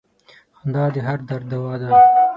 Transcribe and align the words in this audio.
•خندا 0.57 0.83
د 0.93 0.97
هر 1.07 1.19
درد 1.27 1.45
دوا 1.51 1.73
ده. 1.81 1.87